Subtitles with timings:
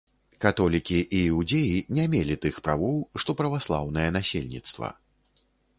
[0.43, 4.95] Католікі і іудзеі не мелі тых правоў, што праваслаўнае насельніцтва.